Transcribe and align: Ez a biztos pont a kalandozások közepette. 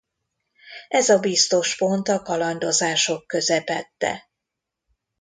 Ez 0.87 1.09
a 1.09 1.19
biztos 1.19 1.75
pont 1.77 2.07
a 2.07 2.21
kalandozások 2.21 3.27
közepette. 3.27 4.29